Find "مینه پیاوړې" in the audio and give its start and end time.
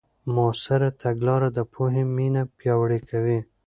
2.15-2.99